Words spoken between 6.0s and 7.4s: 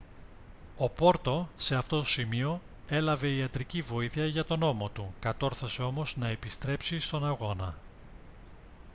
να επιστρέψει στον